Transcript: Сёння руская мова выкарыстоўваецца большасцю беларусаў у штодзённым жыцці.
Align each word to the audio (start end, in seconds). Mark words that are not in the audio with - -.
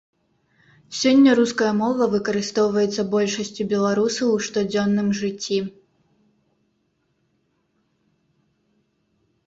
Сёння 0.99 1.31
руская 1.39 1.73
мова 1.81 2.03
выкарыстоўваецца 2.13 3.01
большасцю 3.13 3.63
беларусаў 3.75 4.33
у 4.39 4.41
штодзённым 4.49 5.15
жыцці. 5.23 5.63